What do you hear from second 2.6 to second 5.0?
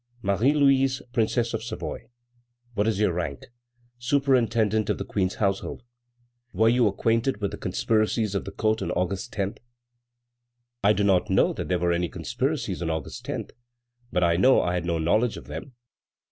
"What is your rank?" "Superintendent of